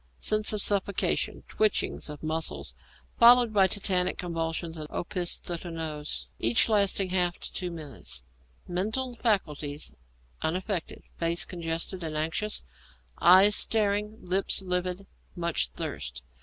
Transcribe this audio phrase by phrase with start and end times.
[0.23, 2.73] _Sense of suffocation, twitchings of muscles,
[3.19, 8.23] followed by tetanic convulsions and opisthotonos, each lasting half to two minutes.
[8.67, 9.93] Mental faculties
[10.41, 12.63] unaffected, face congested and anxious;
[13.21, 16.23] eyes staring, lips livid; much thirst.